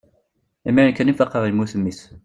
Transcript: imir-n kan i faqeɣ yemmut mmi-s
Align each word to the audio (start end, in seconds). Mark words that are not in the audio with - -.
imir-n 0.67 0.95
kan 0.95 1.11
i 1.11 1.13
faqeɣ 1.19 1.43
yemmut 1.45 1.73
mmi-s 1.77 2.01